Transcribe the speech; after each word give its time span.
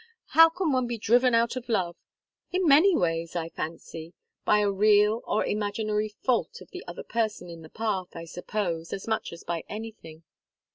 "How 0.29 0.49
can 0.49 0.71
one 0.71 0.87
be 0.87 0.97
driven 0.97 1.35
out 1.35 1.55
of 1.55 1.69
love? 1.69 1.95
In 2.51 2.67
many 2.67 2.95
ways, 2.97 3.35
I 3.35 3.49
fancy. 3.49 4.15
By 4.43 4.57
a 4.57 4.71
real 4.71 5.21
or 5.27 5.45
imaginary 5.45 6.09
fault 6.09 6.59
of 6.59 6.71
the 6.71 6.83
other 6.87 7.03
person 7.03 7.51
in 7.51 7.61
the 7.61 7.69
path, 7.69 8.15
I 8.15 8.25
suppose, 8.25 8.93
as 8.93 9.07
much 9.07 9.31
as 9.31 9.43
by 9.43 9.63
anything. 9.69 10.23